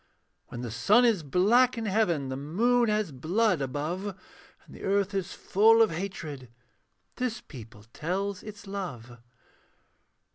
[0.47, 4.17] When the sun is black in heaven, The moon as blood above,
[4.65, 6.49] And the earth is full of hatred,
[7.17, 9.17] This people tells its love.